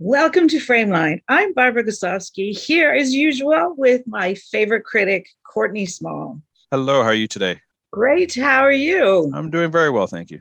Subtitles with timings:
[0.00, 1.22] Welcome to Frameline.
[1.26, 6.40] I'm Barbara Goslawski, here as usual with my favorite critic, Courtney Small.
[6.70, 7.60] Hello, how are you today?
[7.90, 8.32] Great.
[8.32, 9.28] How are you?
[9.34, 10.40] I'm doing very well, thank you.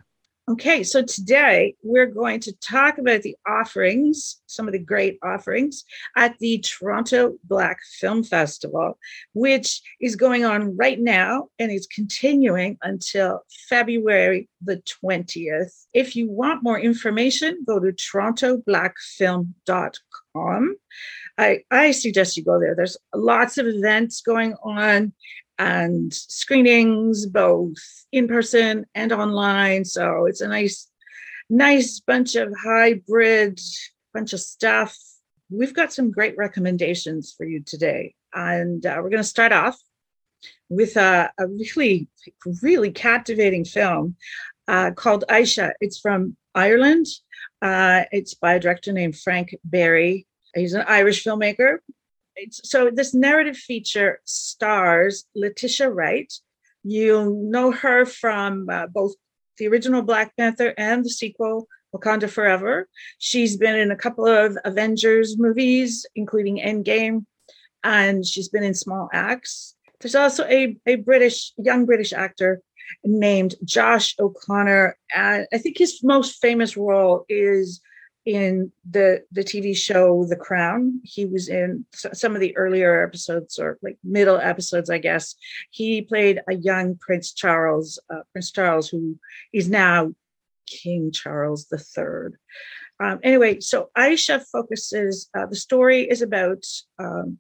[0.50, 5.84] Okay, so today we're going to talk about the offerings, some of the great offerings
[6.16, 8.98] at the Toronto Black Film Festival,
[9.34, 15.73] which is going on right now and is continuing until February the 20th.
[15.94, 20.75] If you want more information, go to torontoblackfilm.com.
[21.38, 22.73] I, I suggest you go there.
[22.73, 25.11] There's lots of events going on
[25.59, 27.77] and screenings both
[28.11, 29.85] in person and online.
[29.85, 30.89] So it's a nice
[31.49, 33.59] nice bunch of hybrid
[34.13, 34.97] bunch of stuff.
[35.49, 38.16] We've got some great recommendations for you today.
[38.33, 39.80] And uh, we're going to start off
[40.70, 42.09] with a, a, really
[42.61, 44.16] really captivating film
[44.67, 45.71] uh, called aisha.
[45.80, 47.08] It's from ireland.
[47.61, 50.27] Uh, it's by a director named frank berry.
[50.53, 51.77] He's an irish filmmaker
[52.52, 56.31] so this narrative feature stars Letitia Wright.
[56.83, 59.13] You know her from uh, both
[59.57, 62.88] the original Black Panther and the sequel Wakanda Forever.
[63.17, 67.25] She's been in a couple of Avengers movies, including Endgame,
[67.83, 69.75] and she's been in Small Axe.
[69.99, 72.61] There's also a, a British, young British actor
[73.03, 74.97] named Josh O'Connor.
[75.13, 77.81] And I think his most famous role is
[78.28, 81.00] in the the TV show The Crown.
[81.06, 85.36] He was in some of the earlier episodes or like middle episodes, I guess.
[85.72, 89.17] He played a young Prince Charles, uh, Prince Charles, who
[89.53, 90.14] is now
[90.67, 92.36] King Charles III.
[93.00, 95.30] Um, anyway, so Aisha focuses.
[95.33, 96.66] Uh, the story is about
[97.00, 97.39] um,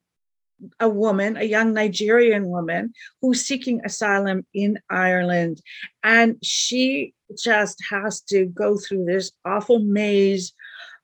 [0.79, 5.61] a woman, a young Nigerian woman, who's seeking asylum in Ireland,
[6.01, 10.53] and she just has to go through this awful maze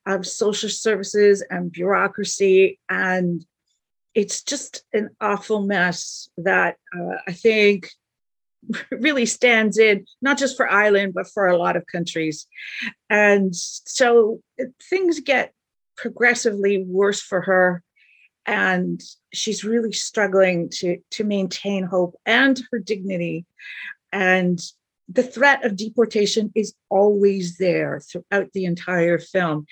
[0.06, 2.80] of social services and bureaucracy.
[2.90, 3.46] And
[4.14, 7.90] it's just an awful mess that uh, I think
[8.92, 12.48] really stands in, not just for Ireland, but for a lot of countries.
[13.10, 14.42] And so
[14.90, 15.54] things get
[15.98, 17.84] progressively worse for her.
[18.46, 19.02] And
[19.32, 23.46] she's really struggling to, to maintain hope and her dignity.
[24.12, 24.60] And
[25.10, 29.66] the threat of deportation is always there throughout the entire film.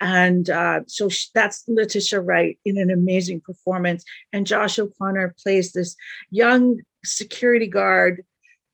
[0.00, 4.04] And uh, so that's Letitia Wright in an amazing performance.
[4.32, 5.96] And Josh O'Connor plays this
[6.30, 8.24] young security guard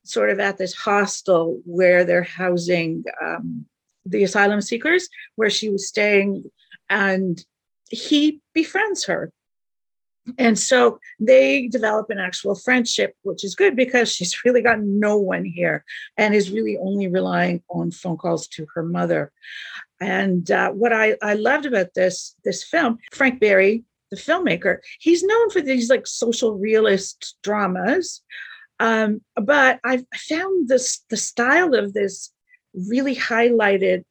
[0.04, 3.66] sort of at this hostel where they're housing um,
[4.04, 6.44] the asylum seekers, where she was staying.
[6.90, 7.42] And
[7.88, 9.32] he befriends her
[10.38, 15.16] and so they develop an actual friendship, which is good because she's really got no
[15.16, 15.84] one here
[16.16, 19.32] and is really only relying on phone calls to her mother.
[20.00, 25.22] And uh, what I, I loved about this this film, Frank Berry, the filmmaker, he's
[25.22, 28.22] known for these like social realist dramas.
[28.80, 32.32] Um, but I found this the style of this
[32.74, 34.04] really highlighted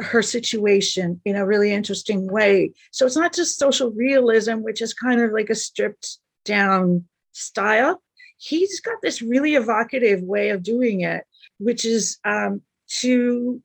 [0.00, 2.72] her situation in a really interesting way.
[2.90, 8.02] So it's not just social realism, which is kind of like a stripped down style.
[8.38, 11.24] He's got this really evocative way of doing it,
[11.58, 12.62] which is um,
[13.00, 13.62] to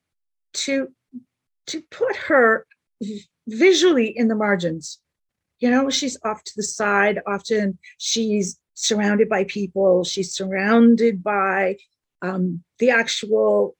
[0.53, 0.90] to
[1.67, 2.66] to put her
[3.47, 5.00] visually in the margins.
[5.59, 7.19] You know, she's off to the side.
[7.28, 10.03] Often she's surrounded by people.
[10.03, 11.78] She's surrounded by
[12.22, 13.75] um, the actual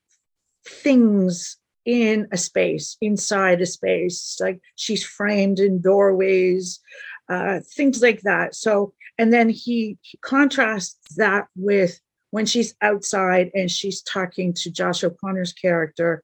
[0.66, 1.58] things
[1.90, 4.38] in a space, inside a space.
[4.40, 6.80] Like she's framed in doorways,
[7.28, 8.54] uh, things like that.
[8.54, 12.00] So, and then he, he contrasts that with
[12.30, 16.24] when she's outside and she's talking to Josh O'Connor's character.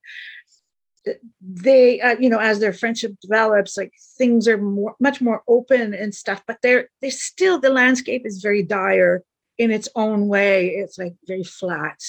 [1.41, 5.95] They, uh, you know, as their friendship develops, like things are more, much more open
[5.95, 6.43] and stuff.
[6.45, 9.23] But they're, they still the landscape is very dire
[9.57, 10.67] in its own way.
[10.67, 11.99] It's like very flat.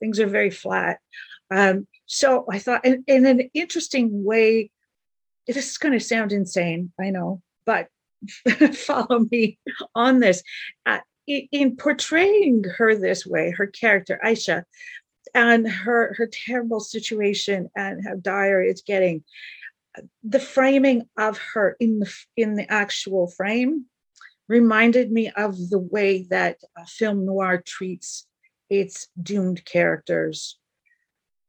[0.00, 0.98] Things are very flat.
[1.52, 4.70] Um, so I thought, in, in an interesting way,
[5.46, 7.88] this is going to sound insane, I know, but
[8.74, 9.58] follow me
[9.94, 10.42] on this.
[10.84, 14.62] Uh, in portraying her this way, her character, Aisha,
[15.34, 19.24] and her, her terrible situation and how dire it's getting,
[20.22, 23.86] the framing of her in the, in the actual frame
[24.48, 28.28] reminded me of the way that film noir treats
[28.70, 30.58] its doomed characters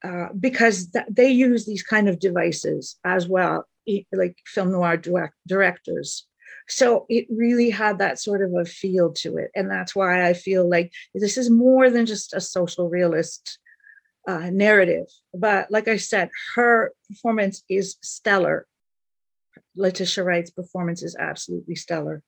[0.08, 3.66] uh, because th- they use these kind of devices as well,
[4.14, 6.26] like film noir direct- directors.
[6.70, 9.52] So it really had that sort of a feel to it.
[9.56, 13.60] And that's why I feel like this is more than just a social realist
[14.28, 15.08] uh, narrative.
[15.34, 18.66] But like I said, her performance is stellar.
[19.76, 22.22] Letitia Wright's performance is absolutely stellar.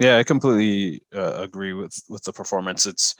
[0.00, 2.86] Yeah, I completely uh, agree with with the performance.
[2.86, 3.14] It's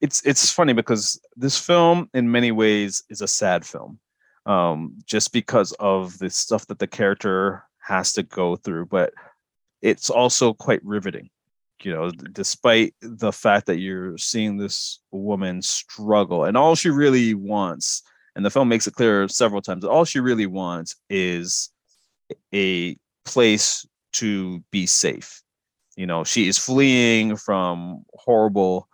[0.00, 3.98] it's it's funny because this film, in many ways, is a sad film,
[4.44, 8.86] um, just because of the stuff that the character has to go through.
[8.86, 9.12] But
[9.82, 11.30] it's also quite riveting
[11.82, 17.34] you know despite the fact that you're seeing this woman struggle and all she really
[17.34, 18.02] wants
[18.34, 21.70] and the film makes it clear several times all she really wants is
[22.54, 25.42] a place to be safe
[25.96, 28.88] you know she is fleeing from horrible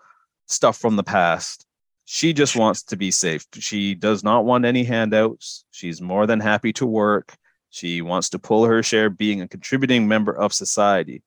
[0.53, 1.67] stuff from the past.
[2.05, 3.47] She just wants to be safe.
[3.55, 5.65] She does not want any handouts.
[5.71, 7.35] She's more than happy to work.
[7.71, 11.23] She wants to pull her share being a contributing member of society.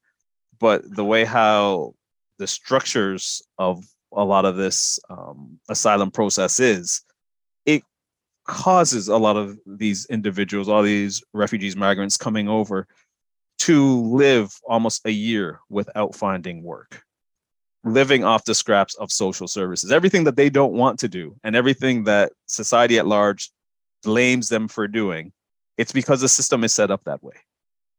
[0.60, 1.96] But the way how
[2.38, 7.02] the structures of a lot of this um, asylum process is,
[7.66, 7.84] it
[8.46, 12.88] causes a lot of these individuals, all these refugees, migrants coming over
[13.60, 17.04] to live almost a year without finding work,
[17.86, 21.56] living off the scraps of social services, everything that they don't want to do, and
[21.56, 23.52] everything that society at large
[24.04, 25.32] blames them for doing
[25.78, 27.36] it's because the system is set up that way.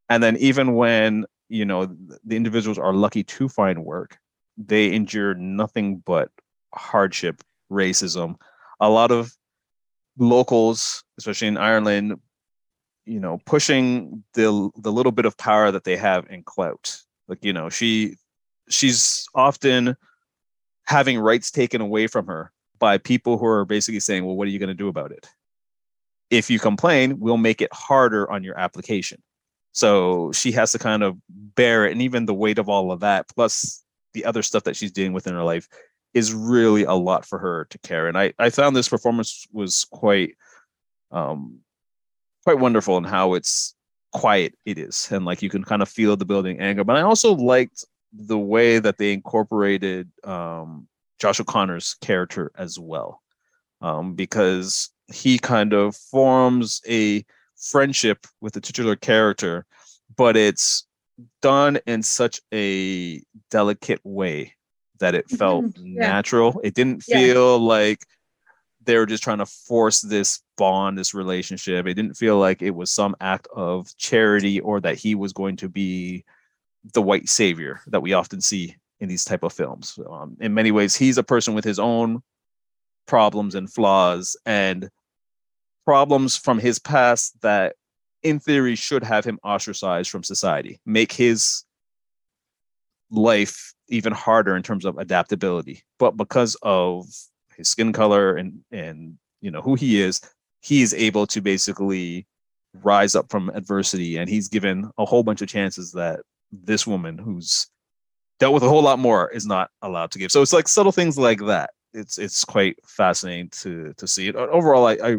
[0.09, 1.87] And then even when, you know,
[2.25, 4.19] the individuals are lucky to find work,
[4.57, 6.31] they endure nothing but
[6.75, 8.37] hardship, racism.
[8.81, 9.33] A lot of
[10.19, 12.19] locals, especially in Ireland,
[13.05, 16.97] you know, pushing the the little bit of power that they have in clout.
[17.29, 18.17] Like, you know, she
[18.69, 19.97] she's often
[20.85, 24.51] having rights taken away from her by people who are basically saying, well, what are
[24.51, 25.29] you going to do about it?
[26.31, 29.23] if you complain, we'll make it harder on your application.
[29.73, 31.93] So she has to kind of bear it.
[31.93, 33.85] And even the weight of all of that, plus
[34.15, 35.69] the other stuff that she's dealing with in her life,
[36.15, 38.09] is really a lot for her to carry.
[38.09, 40.35] And I, I found this performance was quite
[41.13, 41.61] um
[42.43, 43.75] quite wonderful in how it's
[44.13, 45.09] quiet it is.
[45.13, 46.85] And like you can kind of feel the building anger.
[46.85, 50.89] But I also liked the way that they incorporated um
[51.19, 53.23] Josh O'Connor's character as well.
[53.81, 57.25] Um, because he kind of forms a
[57.57, 59.67] friendship with the titular character,
[60.17, 60.87] but it's
[61.43, 64.55] done in such a delicate way
[64.99, 66.01] that it felt yeah.
[66.01, 66.61] natural.
[66.65, 67.67] It didn't feel yeah.
[67.67, 68.07] like
[68.83, 71.87] they were just trying to force this bond, this relationship.
[71.87, 75.57] It didn't feel like it was some act of charity or that he was going
[75.57, 76.25] to be
[76.95, 79.99] the white savior that we often see in these type of films.
[80.11, 82.23] Um, in many ways, he's a person with his own
[83.07, 84.89] problems and flaws and
[85.85, 87.77] problems from his past that
[88.23, 91.65] in theory should have him ostracized from society make his
[93.11, 97.07] life even harder in terms of adaptability but because of
[97.57, 100.21] his skin color and and you know who he is
[100.61, 102.27] he is able to basically
[102.83, 106.21] rise up from adversity and he's given a whole bunch of chances that
[106.53, 107.69] this woman who's
[108.39, 110.93] dealt with a whole lot more is not allowed to give so it's like subtle
[110.93, 114.37] things like that it's it's quite fascinating to to see it.
[114.37, 115.17] Overall, I I,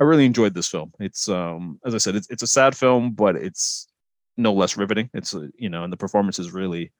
[0.00, 0.92] I really enjoyed this film.
[0.98, 3.88] It's um as I said, it's it's a sad film, but it's
[4.36, 5.08] no less riveting.
[5.14, 6.92] It's uh, you know, and the performances really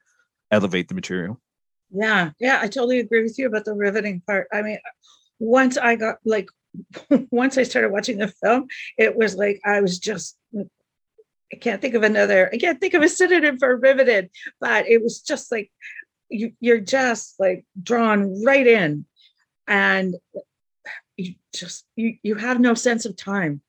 [0.50, 1.40] elevate the material.
[1.90, 4.46] Yeah, yeah, I totally agree with you about the riveting part.
[4.52, 4.78] I mean,
[5.38, 6.48] once I got like
[7.30, 10.38] once I started watching the film, it was like I was just
[11.52, 15.02] I can't think of another, I can't think of a synonym for riveted, but it
[15.02, 15.70] was just like
[16.28, 19.06] you, you're just like drawn right in.
[19.66, 20.14] And
[21.16, 23.60] you just you, you have no sense of time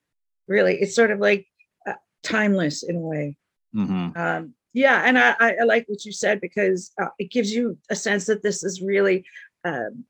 [0.47, 0.75] really.
[0.75, 1.47] It's sort of like
[1.87, 1.93] uh,
[2.23, 3.37] timeless in a way.
[3.75, 4.19] Mm-hmm.
[4.19, 7.95] um, yeah and I, I like what you said because uh, it gives you a
[7.95, 9.25] sense that this is really
[9.63, 10.05] um,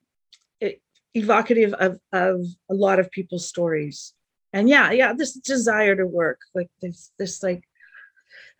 [0.59, 0.81] it,
[1.13, 4.13] evocative of of a lot of people's stories
[4.53, 7.63] and yeah yeah this desire to work like this this like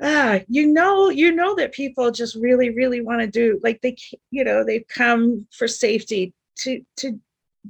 [0.02, 3.96] ah, you know, you know that people just really, really want to do like they,
[4.32, 7.20] you know, they've come for safety to to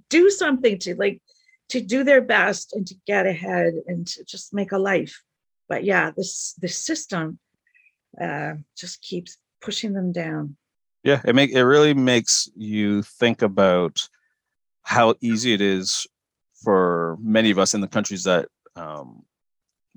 [0.10, 1.22] do something to like
[1.70, 5.22] to do their best and to get ahead and to just make a life.
[5.68, 7.40] But yeah, this this system
[8.20, 10.56] uh, just keeps pushing them down.
[11.04, 14.08] Yeah, it make it really makes you think about
[14.84, 16.08] how easy it is
[16.64, 19.24] for many of us in the countries that um,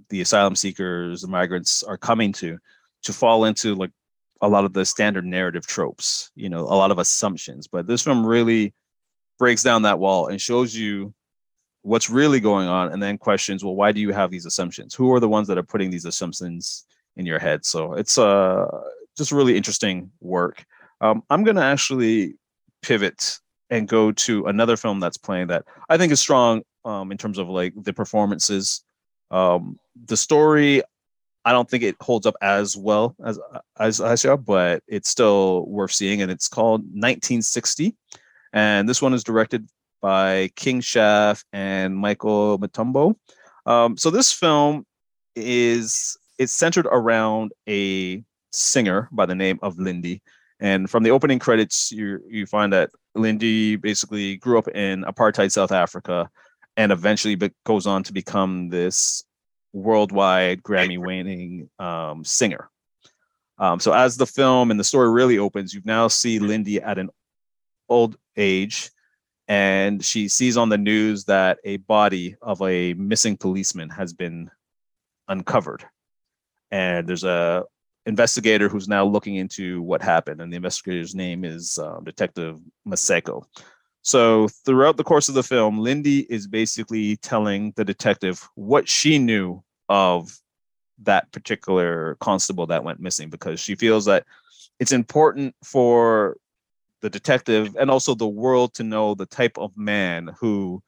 [0.08, 2.58] the asylum seekers, the migrants are coming to,
[3.02, 3.90] to fall into like
[4.40, 7.68] a lot of the standard narrative tropes, you know, a lot of assumptions.
[7.68, 8.74] But this film really
[9.38, 11.14] breaks down that wall and shows you
[11.82, 14.94] what's really going on and then questions, well, why do you have these assumptions?
[14.94, 17.64] Who are the ones that are putting these assumptions in your head?
[17.64, 18.66] So it's uh
[19.16, 20.64] just really interesting work.
[21.00, 22.36] Um, I'm gonna actually
[22.82, 23.38] pivot
[23.72, 27.38] and go to another film that's playing that I think is strong um, in terms
[27.38, 28.84] of like the performances
[29.32, 30.82] um, the story
[31.44, 33.38] I don't think it holds up as well as
[33.78, 36.22] as Aisha, but it's still worth seeing.
[36.22, 37.96] And it's called 1960,
[38.52, 39.68] and this one is directed
[40.00, 43.16] by King Shaft and Michael Matumbo.
[43.66, 44.86] Um, so this film
[45.34, 50.22] is it's centered around a singer by the name of Lindy.
[50.62, 55.50] And from the opening credits, you you find that Lindy basically grew up in apartheid
[55.50, 56.30] South Africa,
[56.76, 59.24] and eventually be- goes on to become this
[59.72, 62.70] worldwide Grammy-winning um, singer.
[63.58, 66.96] Um, so as the film and the story really opens, you now see Lindy at
[66.96, 67.10] an
[67.88, 68.90] old age,
[69.48, 74.48] and she sees on the news that a body of a missing policeman has been
[75.26, 75.84] uncovered,
[76.70, 77.64] and there's a
[78.06, 83.44] investigator who's now looking into what happened, and the investigator's name is uh, Detective Maseko.
[84.02, 89.18] So throughout the course of the film, Lindy is basically telling the detective what she
[89.18, 90.36] knew of
[91.04, 94.24] that particular constable that went missing because she feels that
[94.80, 96.36] it's important for
[97.00, 100.82] the detective and also the world to know the type of man who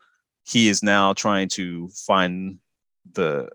[0.45, 2.59] he is now trying to find
[3.13, 3.49] the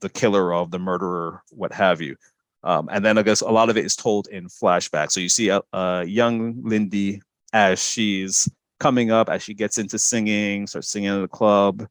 [0.00, 2.16] the killer of the murderer what have you
[2.64, 5.28] um, and then i guess a lot of it is told in flashback so you
[5.28, 7.20] see a, a young lindy
[7.52, 8.48] as she's
[8.82, 11.86] coming up as she gets into singing, starts singing at the club,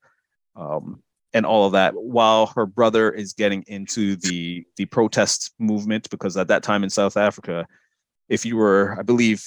[0.57, 1.01] um,
[1.33, 6.09] and all of that, while her brother is getting into the the protest movement.
[6.09, 7.65] Because at that time in South Africa,
[8.27, 9.41] if you were, I believe,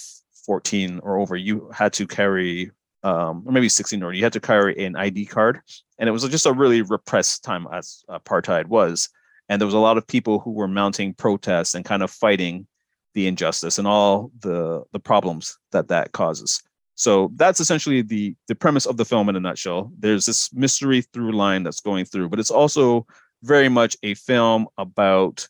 [0.46, 2.70] 14 or over, you had to carry,
[3.02, 5.60] um, or maybe 16 or you had to carry an ID card,
[5.98, 9.10] and it was just a really repressed time as apartheid was,
[9.48, 12.66] and there was a lot of people who were mounting protests and kind of fighting
[13.14, 16.62] the injustice and all the the problems that that causes.
[16.96, 19.92] So that's essentially the the premise of the film in a nutshell.
[19.98, 23.06] There's this mystery through line that's going through, but it's also
[23.42, 25.48] very much a film about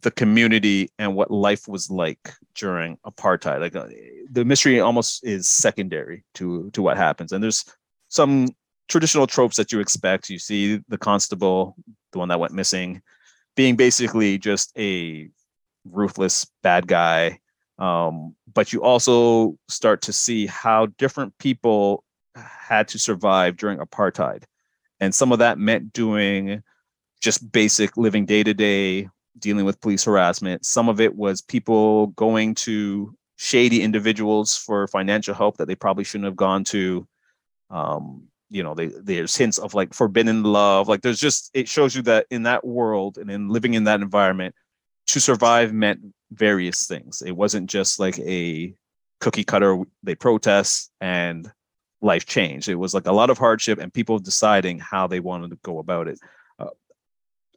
[0.00, 3.60] the community and what life was like during apartheid.
[3.60, 3.88] Like uh,
[4.30, 7.32] the mystery almost is secondary to to what happens.
[7.32, 7.64] And there's
[8.08, 8.48] some
[8.88, 10.30] traditional tropes that you expect.
[10.30, 11.76] You see the constable,
[12.12, 13.02] the one that went missing,
[13.56, 15.28] being basically just a
[15.84, 17.40] ruthless bad guy
[17.78, 24.44] um, but you also start to see how different people had to survive during apartheid.
[25.00, 26.62] And some of that meant doing
[27.20, 30.66] just basic living day to day, dealing with police harassment.
[30.66, 36.04] Some of it was people going to shady individuals for financial help that they probably
[36.04, 37.06] shouldn't have gone to.
[37.70, 40.88] Um, you know, they, there's hints of like forbidden love.
[40.88, 44.00] Like there's just, it shows you that in that world and in living in that
[44.00, 44.54] environment,
[45.08, 46.00] to survive meant
[46.32, 47.22] various things.
[47.22, 48.74] It wasn't just like a
[49.20, 51.50] cookie cutter, they protest and
[52.00, 52.68] life changed.
[52.68, 55.78] It was like a lot of hardship and people deciding how they wanted to go
[55.78, 56.18] about it.
[56.58, 56.70] Uh,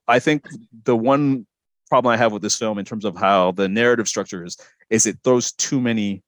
[0.08, 0.48] I think
[0.84, 1.46] the one
[1.90, 4.58] problem I have with this film in terms of how the narrative structure is,
[4.90, 6.24] is it throws too many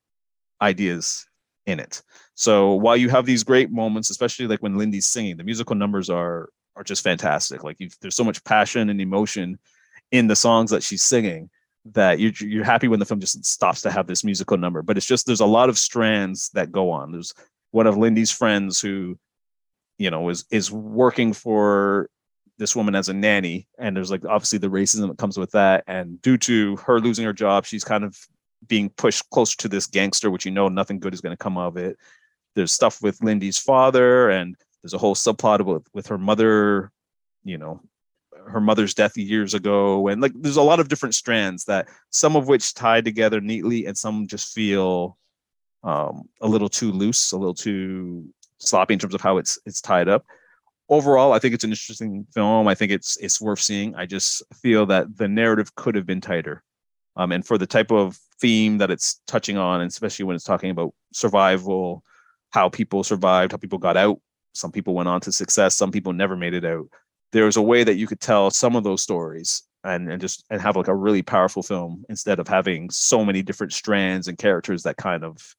[0.62, 1.25] ideas
[1.65, 2.01] in it.
[2.36, 6.10] So while you have these great moments, especially like when Lindy's singing, the musical numbers
[6.10, 7.63] are are just fantastic.
[7.63, 9.60] Like there's so much passion and emotion
[10.12, 11.50] in the songs that she's singing
[11.86, 14.96] that you're, you're happy when the film just stops to have this musical number but
[14.96, 17.34] it's just there's a lot of strands that go on there's
[17.72, 19.17] one of lindy's friends who
[19.98, 22.10] you know is is working for
[22.58, 25.84] this woman as a nanny and there's like obviously the racism that comes with that
[25.88, 28.17] and due to her losing her job she's kind of
[28.67, 31.58] being pushed closer to this gangster which you know nothing good is going to come
[31.58, 31.98] of it.
[32.55, 36.91] There's stuff with lindy's father and there's a whole subplot with with her mother
[37.43, 37.82] you know
[38.48, 40.08] her mother's death years ago.
[40.08, 43.86] And like there's a lot of different strands that some of which tie together neatly
[43.86, 45.17] and some just feel
[45.84, 48.25] um, a little too loose a little too
[48.58, 50.25] sloppy in terms of how it's it's tied up.
[50.89, 52.67] Overall i think it's an interesting film.
[52.67, 53.96] I think it's it's worth seeing.
[53.96, 56.63] I just feel that the narrative could have been tighter
[57.15, 60.43] um, and for the type of theme that it's touching on and especially when it's
[60.43, 62.03] talking about survival
[62.51, 64.20] how people survived how people got out
[64.53, 66.88] some people went on to success some people never made it out
[67.32, 70.46] there was a way that you could tell some of those stories and, and just
[70.50, 74.38] and have like a really powerful film instead of having so many different strands and
[74.38, 75.55] characters that kind of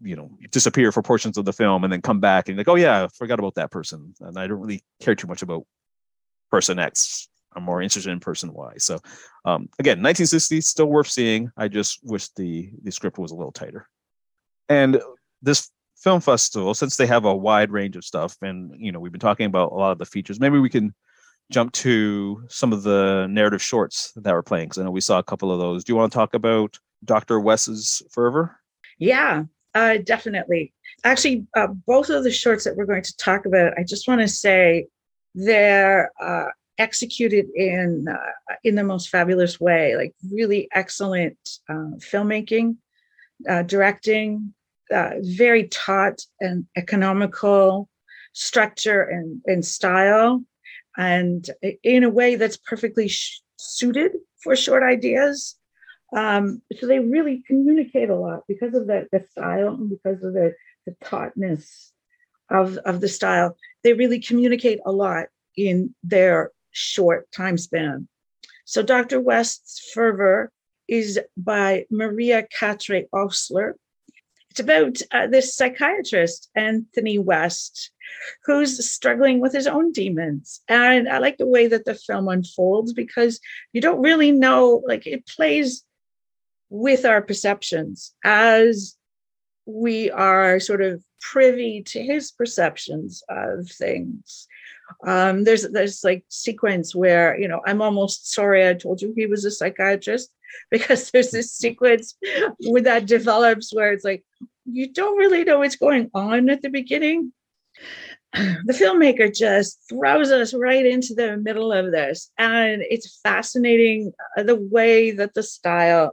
[0.00, 2.76] you know disappear for portions of the film and then come back and like oh
[2.76, 5.64] yeah I forgot about that person and I don't really care too much about
[6.50, 8.94] person X I'm more interested in person Y so
[9.44, 13.52] um, again 1960 still worth seeing I just wish the the script was a little
[13.52, 13.88] tighter
[14.68, 15.00] and
[15.42, 19.12] this film festival, since they have a wide range of stuff, and you know we've
[19.12, 20.94] been talking about a lot of the features, maybe we can
[21.50, 25.18] jump to some of the narrative shorts that were playing because I know we saw
[25.18, 25.84] a couple of those.
[25.84, 27.40] Do you want to talk about Dr.
[27.40, 28.56] West's Fervor?
[28.98, 30.72] Yeah, uh, definitely.
[31.04, 34.20] Actually, uh, both of the shorts that we're going to talk about, I just want
[34.20, 34.86] to say
[35.34, 42.76] they're uh, executed in uh, in the most fabulous way, like really excellent uh, filmmaking,
[43.48, 44.54] uh, directing,
[44.94, 47.88] uh, very taut and economical
[48.32, 50.42] structure and, and style,
[50.96, 51.50] and
[51.82, 55.56] in a way that's perfectly sh- suited for short ideas.
[56.16, 60.32] Um, so they really communicate a lot because of the, the style and because of
[60.32, 60.54] the,
[60.86, 61.92] the tautness
[62.50, 63.56] of, of the style.
[63.84, 68.08] They really communicate a lot in their short time span.
[68.64, 69.20] So Dr.
[69.20, 70.50] West's Fervor
[70.86, 73.76] is by Maria Catre Osler.
[74.50, 77.90] It's about uh, this psychiatrist, Anthony West,
[78.44, 80.60] who's struggling with his own demons.
[80.68, 83.40] And I like the way that the film unfolds because
[83.72, 85.84] you don't really know, like, it plays
[86.70, 88.96] with our perceptions as
[89.66, 94.48] we are sort of privy to his perceptions of things.
[95.06, 99.26] Um, there's there's like sequence where you know I'm almost sorry I told you he
[99.26, 100.30] was a psychiatrist
[100.70, 102.16] because there's this sequence
[102.60, 104.24] where that develops where it's like
[104.64, 107.32] you don't really know what's going on at the beginning.
[108.32, 114.42] The filmmaker just throws us right into the middle of this, and it's fascinating uh,
[114.42, 116.12] the way that the style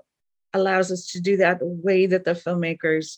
[0.53, 3.17] allows us to do that, the way that the filmmakers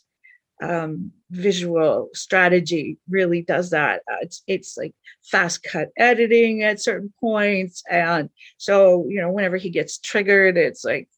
[0.62, 4.02] um, visual strategy really does that.
[4.12, 9.58] Uh, it's it's like fast cut editing at certain points, and so you know whenever
[9.58, 11.10] he gets triggered, it's like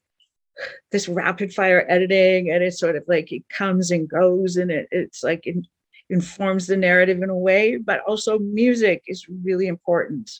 [0.92, 4.88] this rapid fire editing, and it's sort of like it comes and goes, and it
[4.92, 5.66] it's like it
[6.10, 10.32] informs the narrative in a way, but also music is really important.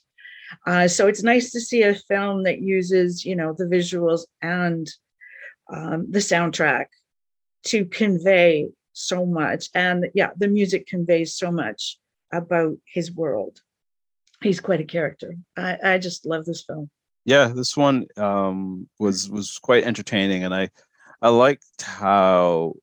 [0.66, 4.90] Uh, so it's nice to see a film that uses you know the visuals and
[5.72, 6.88] um, the soundtrack
[7.64, 9.70] to convey so much.
[9.74, 11.98] And yeah, the music conveys so much
[12.32, 13.62] about his world.
[14.42, 15.36] He's quite a character.
[15.58, 16.90] I, I just love this film.
[17.26, 20.70] Yeah, this one um, was was quite entertaining, and I
[21.22, 22.74] I liked how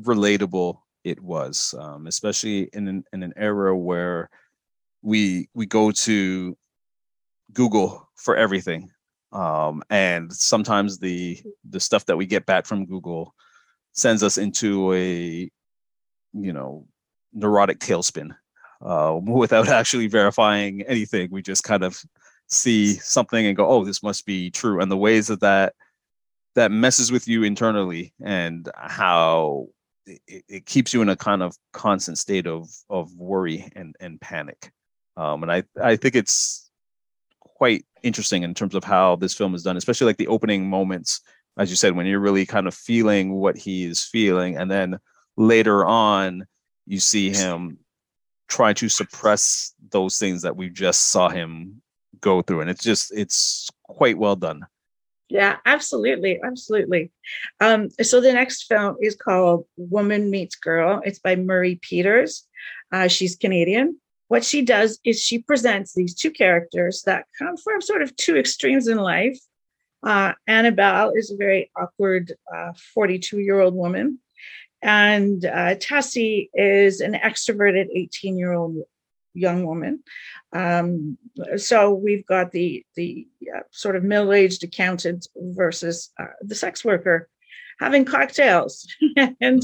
[0.00, 4.30] relatable it was, um, especially in an, in an era where
[5.02, 6.56] we we go to
[7.52, 8.90] Google for everything,
[9.32, 13.34] um, and sometimes the the stuff that we get back from Google
[13.92, 15.50] sends us into a
[16.34, 16.86] you know
[17.32, 18.34] neurotic tailspin
[18.84, 21.28] uh, without actually verifying anything.
[21.30, 22.02] We just kind of
[22.48, 25.74] see something and go, "Oh, this must be true." And the ways that that
[26.54, 29.68] that messes with you internally and how
[30.06, 34.20] it, it keeps you in a kind of constant state of of worry and and
[34.20, 34.72] panic.
[35.16, 36.70] Um, and I I think it's
[37.38, 41.20] quite interesting in terms of how this film is done, especially like the opening moments
[41.58, 44.98] as you said, when you're really kind of feeling what he's feeling, and then
[45.36, 46.46] later on,
[46.86, 47.78] you see him
[48.48, 51.82] trying to suppress those things that we just saw him
[52.20, 54.66] go through, and it's just it's quite well done.
[55.28, 57.10] Yeah, absolutely, absolutely.
[57.60, 61.00] Um, so the next film is called Woman Meets Girl.
[61.06, 62.46] It's by Murray Peters.
[62.92, 63.98] Uh, she's Canadian.
[64.28, 68.36] What she does is she presents these two characters that come from sort of two
[68.36, 69.38] extremes in life.
[70.02, 72.32] Uh, Annabelle is a very awkward
[72.94, 74.18] 42 uh, year old woman.
[74.82, 78.78] And uh, Tessie is an extroverted 18 year old
[79.34, 80.02] young woman.
[80.52, 81.16] Um,
[81.56, 86.84] so we've got the, the uh, sort of middle aged accountant versus uh, the sex
[86.84, 87.28] worker
[87.78, 88.86] having cocktails.
[89.40, 89.62] and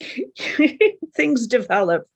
[1.16, 2.06] things develop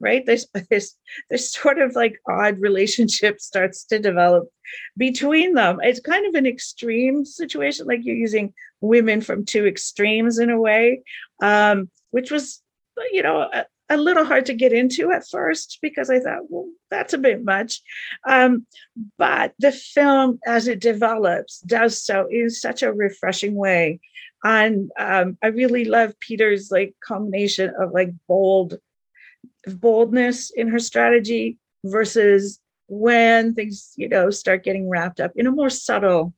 [0.00, 0.26] right?
[0.26, 0.96] This this
[1.28, 4.48] this sort of like odd relationship starts to develop
[4.96, 5.78] between them.
[5.82, 10.58] It's kind of an extreme situation like you're using women from two extremes in a
[10.58, 11.02] way
[11.42, 12.62] um, which was
[13.12, 16.68] you know a, a, little hard to get into at first because i thought well
[16.90, 17.80] that's a bit much.
[18.28, 18.66] Um,
[19.16, 24.00] but the film as it develops does so in such a refreshing way
[24.44, 28.78] and um, i really love peter's like combination of like bold
[29.66, 35.52] boldness in her strategy versus when things you know start getting wrapped up in a
[35.52, 36.34] more subtle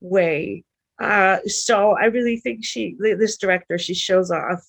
[0.00, 0.64] way.
[1.00, 4.62] Uh, so i really think she this director she shows off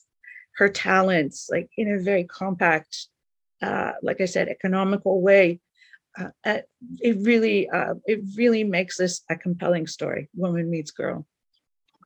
[0.55, 3.07] her talents like in a very compact
[3.61, 5.59] uh, like i said economical way.
[6.17, 6.29] Uh
[6.99, 11.25] it really uh, it really makes this a compelling story woman meets girl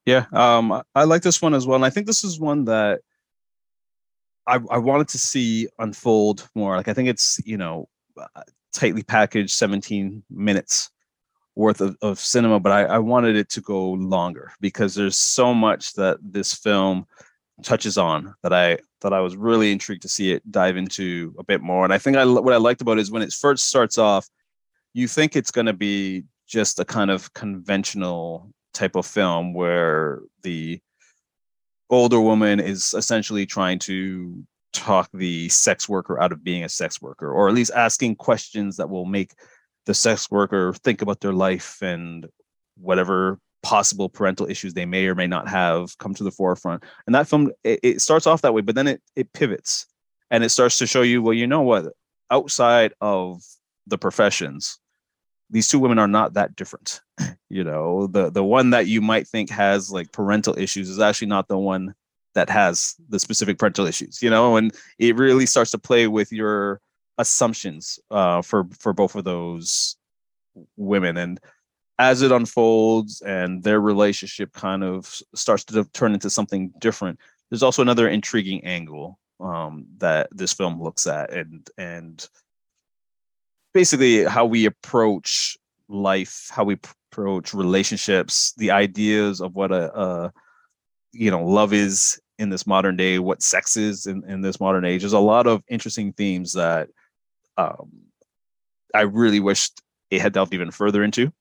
[0.06, 3.02] yeah, um, I like this one as well, and I think this is one that
[4.48, 6.78] I, I wanted to see unfold more.
[6.78, 8.42] Like I think it's you know uh,
[8.74, 10.90] tightly packaged, 17 minutes
[11.56, 15.54] worth of, of cinema, but I, I wanted it to go longer because there's so
[15.54, 17.06] much that this film
[17.64, 21.44] touches on that I that I was really intrigued to see it dive into a
[21.44, 21.84] bit more.
[21.84, 24.28] And I think I what I liked about it is when it first starts off,
[24.94, 30.22] you think it's going to be just a kind of conventional type of film where
[30.44, 30.80] the
[31.90, 37.02] older woman is essentially trying to talk the sex worker out of being a sex
[37.02, 39.34] worker or at least asking questions that will make
[39.86, 42.28] the sex worker think about their life and
[42.78, 46.84] whatever possible parental issues they may or may not have come to the forefront.
[47.08, 49.88] And that film it, it starts off that way but then it it pivots
[50.30, 51.86] and it starts to show you well you know what?
[52.30, 53.42] Outside of
[53.88, 54.80] the professions
[55.50, 57.02] these two women are not that different
[57.50, 58.08] you know?
[58.08, 61.58] The the one that you might think has like parental issues is actually not the
[61.58, 61.94] one
[62.34, 64.58] that has the specific parental issues you know?
[64.58, 66.82] And it really starts to play with your
[67.18, 69.96] assumptions uh, for for both of those
[70.78, 71.18] women.
[71.18, 71.40] And
[71.98, 77.64] as it unfolds and their relationship kind of starts to turn into something different there's
[77.64, 82.28] also another intriguing angle um, that this film looks at and and
[83.76, 85.58] basically how we approach
[85.90, 86.78] life how we
[87.12, 90.34] approach relationships the ideas of what a, a
[91.12, 94.86] you know love is in this modern day what sex is in, in this modern
[94.86, 95.02] age.
[95.02, 96.88] There's a lot of interesting themes that
[97.58, 97.92] um,
[98.94, 101.32] i really wished it had delved even further into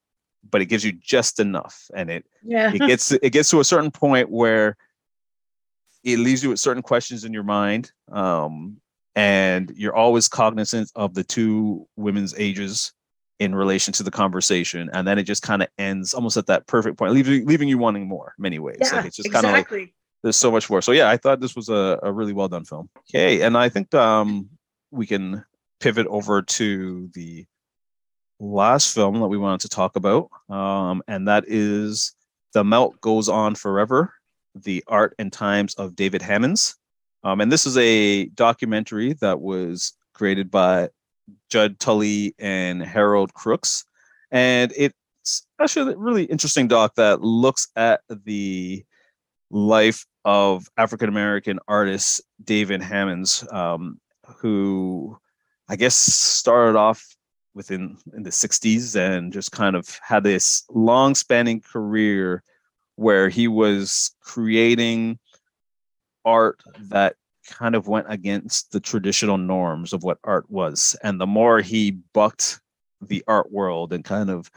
[0.50, 2.72] but it gives you just enough and it yeah.
[2.72, 4.76] it gets it gets to a certain point where
[6.02, 8.80] it leaves you with certain questions in your mind um,
[9.16, 12.92] and you're always cognizant of the two women's ages
[13.40, 16.66] in relation to the conversation and then it just kind of ends almost at that
[16.66, 18.78] perfect point leaving, leaving you wanting more many ways.
[18.80, 19.50] Yeah, like it's just exactly.
[19.50, 20.80] kind of like there's so much more.
[20.80, 22.88] So yeah i thought this was a, a really well done film.
[23.10, 24.48] Okay and i think um
[24.90, 25.44] we can
[25.80, 27.44] pivot over to the
[28.40, 32.14] last film that we wanted to talk about um and that is
[32.52, 34.12] the melt goes on forever
[34.54, 36.76] the art and times of david hammons
[37.24, 40.90] um, and this is a documentary that was created by
[41.50, 43.84] Judd Tully and Harold Crooks.
[44.30, 48.84] And it's actually a really interesting doc that looks at the
[49.50, 54.00] life of African American artist David Hammons, um,
[54.38, 55.18] who
[55.68, 57.16] I guess started off
[57.54, 62.42] within in the 60s and just kind of had this long spanning career
[62.96, 65.18] where he was creating
[66.24, 70.96] art that kind of went against the traditional norms of what art was.
[71.02, 72.60] And the more he bucked
[73.00, 74.50] the art world and kind of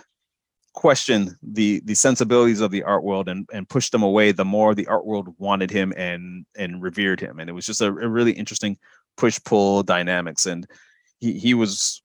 [0.74, 4.76] questioned the the sensibilities of the art world and, and pushed them away, the more
[4.76, 7.40] the art world wanted him and and revered him.
[7.40, 8.78] And it was just a, a really interesting
[9.18, 10.46] push-pull dynamics.
[10.46, 10.68] And
[11.20, 12.04] he, he was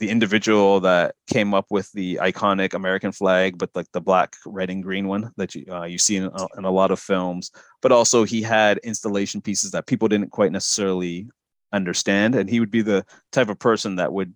[0.00, 4.70] the individual that came up with the iconic American flag, but like the black, red,
[4.70, 7.52] and green one that you uh, you see in, uh, in a lot of films.
[7.82, 11.28] But also he had installation pieces that people didn't quite necessarily
[11.72, 14.34] understand, and he would be the type of person that would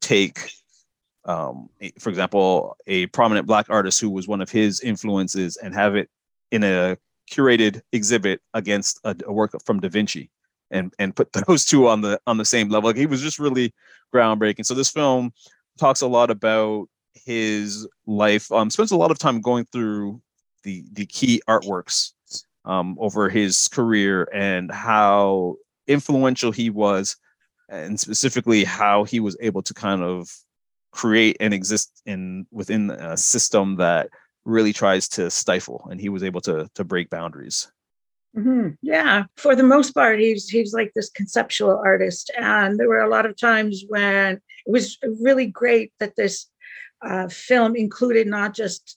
[0.00, 0.50] take,
[1.26, 5.94] um, for example, a prominent black artist who was one of his influences and have
[5.94, 6.08] it
[6.50, 6.96] in a
[7.30, 10.30] curated exhibit against a, a work from Da Vinci
[10.72, 12.90] and and put those two on the on the same level.
[12.90, 13.72] Like he was just really
[14.12, 14.66] groundbreaking.
[14.66, 15.32] So this film
[15.78, 18.50] talks a lot about his life.
[18.50, 20.20] Um, spends a lot of time going through
[20.64, 22.12] the the key artworks
[22.64, 25.56] um, over his career and how
[25.86, 27.16] influential he was,
[27.68, 30.28] and specifically how he was able to kind of
[30.92, 34.08] create and exist in within a system that
[34.44, 37.70] really tries to stifle, and he was able to to break boundaries.
[38.36, 38.68] Mm-hmm.
[38.80, 43.10] Yeah, for the most part, he's he's like this conceptual artist, and there were a
[43.10, 46.48] lot of times when it was really great that this
[47.02, 48.96] uh, film included not just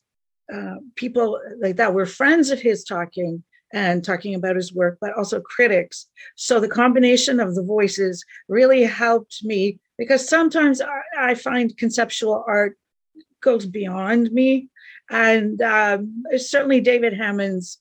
[0.54, 3.44] uh, people like that were friends of his talking
[3.74, 6.08] and talking about his work, but also critics.
[6.36, 12.46] So the combination of the voices really helped me because sometimes I, I find conceptual
[12.48, 12.78] art
[13.42, 14.70] goes beyond me,
[15.10, 17.80] and um, certainly David Hammons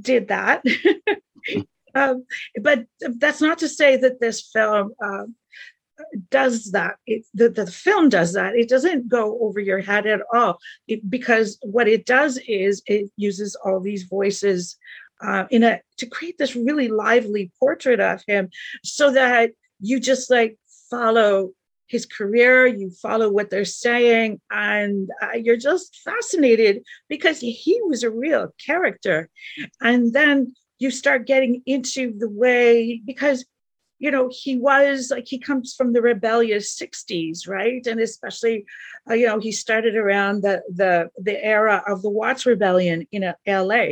[0.00, 0.62] did that.
[1.94, 2.24] um,
[2.60, 5.24] but that's not to say that this film uh,
[6.30, 6.96] does that.
[7.06, 8.54] It, the, the film does that.
[8.54, 13.10] It doesn't go over your head at all it, because what it does is it
[13.16, 14.76] uses all these voices
[15.20, 18.48] uh, in a to create this really lively portrait of him
[18.84, 20.56] so that you just like
[20.90, 21.50] follow
[21.88, 28.02] his career, you follow what they're saying, and uh, you're just fascinated because he was
[28.02, 29.28] a real character.
[29.80, 33.44] And then you start getting into the way, because
[33.98, 38.64] you know he was like he comes from the rebellious 60s right and especially
[39.10, 43.32] uh, you know he started around the the the era of the watts rebellion in
[43.46, 43.86] la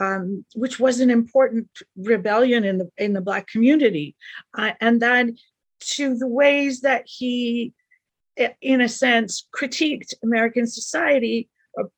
[0.00, 4.16] um, which was an important rebellion in the in the black community
[4.56, 5.36] uh, and then
[5.94, 7.72] to the ways that he
[8.60, 11.48] in a sense, critiqued American society,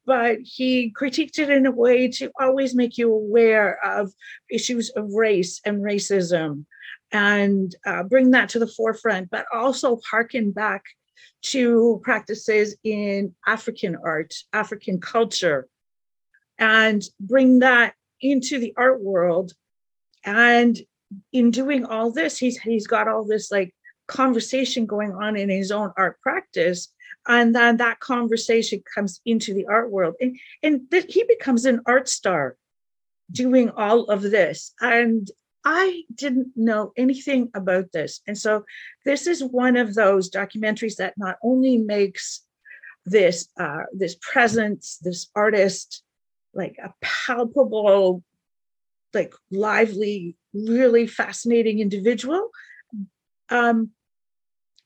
[0.05, 4.13] but he critiqued it in a way to always make you aware of
[4.51, 6.65] issues of race and racism
[7.13, 10.83] and uh, bring that to the forefront, but also harken back
[11.43, 15.69] to practices in African art, African culture,
[16.59, 19.53] and bring that into the art world.
[20.25, 20.77] And
[21.33, 23.73] in doing all this, he's he's got all this like
[24.07, 26.93] conversation going on in his own art practice
[27.29, 30.15] and then that conversation comes into the art world.
[30.21, 32.57] And and that he becomes an art star
[33.31, 34.73] doing all of this.
[34.81, 35.31] And
[35.65, 38.21] i didn't know anything about this.
[38.27, 38.65] And so
[39.05, 42.43] this is one of those documentaries that not only makes
[43.05, 46.03] this uh, this presence this artist
[46.55, 48.23] like a palpable
[49.15, 52.51] like lively really fascinating individual
[53.51, 53.91] um,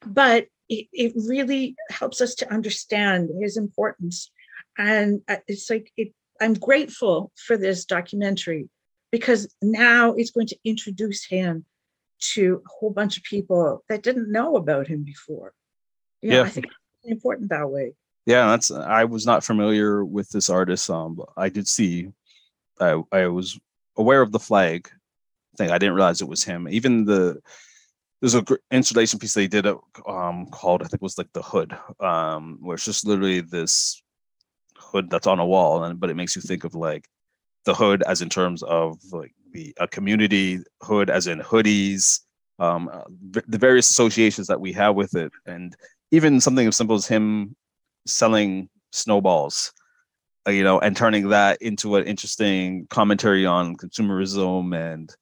[0.06, 4.30] but it, it really helps us to understand his importance.
[4.78, 8.68] And uh, it's like, it, I'm grateful for this documentary
[9.10, 11.64] because now it's going to introduce him
[12.34, 15.52] to a whole bunch of people that didn't know about him before.
[16.22, 17.94] You know, yeah, I think it's important that way.
[18.26, 18.70] Yeah, that's.
[18.70, 20.88] I was not familiar with this artist.
[20.90, 22.10] Um, I did see.
[22.78, 23.58] I I was
[23.96, 24.90] aware of the flag
[25.56, 25.70] thing.
[25.70, 26.68] I didn't realize it was him.
[26.70, 27.40] Even the
[28.20, 29.66] there's a installation piece they did
[30.06, 34.02] um, called I think it was like the hood, um, where it's just literally this
[34.76, 37.08] hood that's on a wall, and but it makes you think of like
[37.64, 42.20] the hood as in terms of like the a community hood as in hoodies,
[42.58, 43.04] um, uh,
[43.48, 45.74] the various associations that we have with it, and
[46.10, 47.56] even something as simple as him
[48.06, 49.72] selling snowballs,
[50.46, 55.14] uh, you know, and turning that into an interesting commentary on consumerism and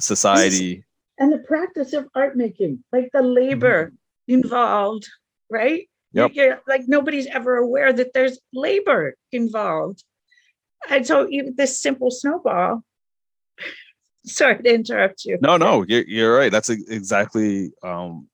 [0.00, 0.84] society
[1.20, 4.34] and the practice of art making, like the labor mm-hmm.
[4.34, 5.06] involved,
[5.50, 5.88] right?
[6.12, 6.30] Yep.
[6.34, 10.02] You're, like nobody's ever aware that there's labor involved.
[10.88, 12.82] And so even this simple snowball,
[14.26, 15.38] sorry to interrupt you.
[15.42, 16.50] No, no, you're, you're right.
[16.50, 18.26] That's exactly um,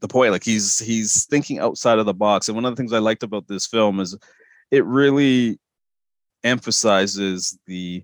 [0.00, 0.32] the point.
[0.32, 2.48] Like he's he's thinking outside of the box.
[2.48, 4.18] And one of the things I liked about this film is
[4.72, 5.58] it really
[6.42, 8.02] emphasizes the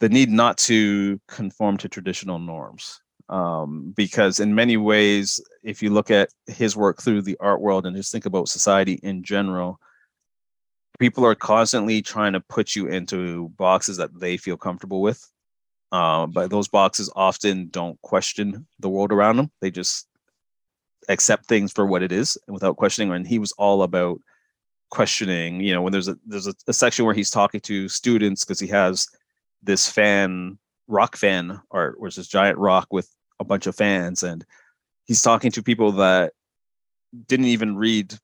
[0.00, 5.90] the need not to conform to traditional norms um, because in many ways, if you
[5.90, 9.80] look at his work through the art world and just think about society in general,
[10.98, 15.30] people are constantly trying to put you into boxes that they feel comfortable with.
[15.92, 19.50] Uh, but those boxes often don't question the world around them.
[19.60, 20.08] They just
[21.08, 23.12] accept things for what it is without questioning.
[23.12, 24.20] And he was all about
[24.90, 25.60] questioning.
[25.60, 28.58] You know, when there's a there's a, a section where he's talking to students because
[28.58, 29.06] he has
[29.62, 33.08] this fan rock fan art, which is giant rock with
[33.40, 34.44] a bunch of fans and
[35.06, 36.32] he's talking to people that
[37.26, 38.14] didn't even read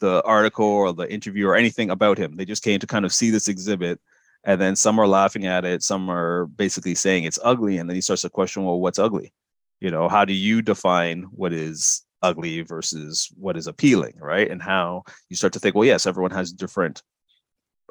[0.00, 2.36] the article or the interview or anything about him.
[2.36, 4.00] They just came to kind of see this exhibit.
[4.44, 7.78] And then some are laughing at it, some are basically saying it's ugly.
[7.78, 9.32] And then he starts to question, well, what's ugly?
[9.80, 14.50] You know, how do you define what is ugly versus what is appealing, right?
[14.50, 17.02] And how you start to think, well, yes, everyone has different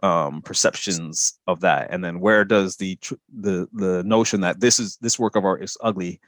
[0.04, 1.88] um, perceptions of that.
[1.90, 2.98] And then where does the
[3.34, 6.20] the the notion that this is this work of art is ugly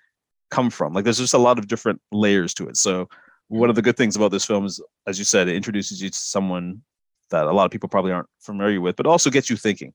[0.50, 0.94] come from.
[0.94, 2.78] Like there's just a lot of different layers to it.
[2.78, 3.10] So
[3.50, 6.10] one of the good things about this film is, as you said, it introduces you
[6.10, 6.82] to someone
[7.30, 9.94] that a lot of people probably aren't familiar with, but also gets you thinking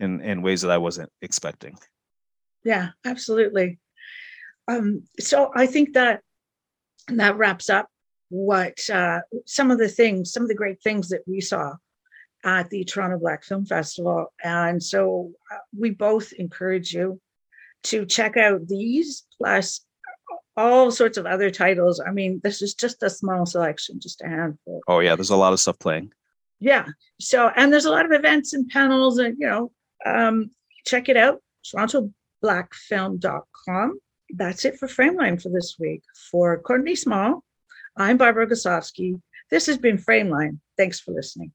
[0.00, 1.76] in in ways that I wasn't expecting.
[2.64, 3.78] Yeah, absolutely.
[4.66, 6.20] Um, so I think that
[7.08, 7.88] that wraps up
[8.28, 11.74] what uh, some of the things, some of the great things that we saw
[12.44, 14.32] at the Toronto Black Film Festival.
[14.44, 17.20] And so uh, we both encourage you
[17.84, 19.80] to check out these plus
[20.58, 22.02] all sorts of other titles.
[22.04, 24.80] I mean, this is just a small selection, just a handful.
[24.88, 26.12] Oh yeah, there's a lot of stuff playing.
[26.58, 26.86] Yeah.
[27.20, 29.70] So and there's a lot of events and panels, and you know,
[30.04, 30.50] um,
[30.84, 31.40] check it out.
[31.64, 34.00] TorontoBlackFilm.com.
[34.30, 36.02] That's it for Frameline for this week.
[36.30, 37.44] For Courtney Small,
[37.96, 39.20] I'm Barbara Goslawski.
[39.50, 40.58] This has been Frameline.
[40.76, 41.52] Thanks for listening.